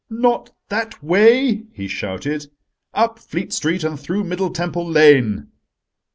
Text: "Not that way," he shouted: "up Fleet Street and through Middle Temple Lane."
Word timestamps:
"Not 0.09 0.49
that 0.69 1.03
way," 1.03 1.67
he 1.73 1.87
shouted: 1.87 2.49
"up 2.91 3.19
Fleet 3.19 3.53
Street 3.53 3.83
and 3.83 3.99
through 3.99 4.23
Middle 4.23 4.49
Temple 4.49 4.89
Lane." 4.89 5.49